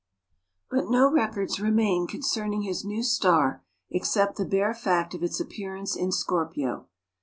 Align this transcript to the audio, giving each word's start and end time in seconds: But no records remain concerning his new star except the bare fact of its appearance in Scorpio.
But 0.71 0.89
no 0.89 1.11
records 1.11 1.59
remain 1.59 2.07
concerning 2.07 2.63
his 2.63 2.83
new 2.83 3.03
star 3.03 3.63
except 3.91 4.37
the 4.37 4.45
bare 4.45 4.73
fact 4.73 5.13
of 5.13 5.21
its 5.21 5.39
appearance 5.39 5.95
in 5.95 6.11
Scorpio. 6.11 6.87